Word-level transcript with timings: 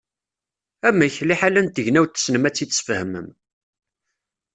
Amek, 0.87 1.15
liḥala 1.23 1.61
n 1.65 1.67
tegnawt 1.69 2.11
tessnem 2.15 2.47
ad 2.47 2.53
tt-id-tesfehmem. 2.53 3.27